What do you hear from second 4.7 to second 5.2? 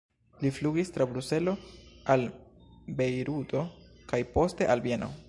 al Vieno.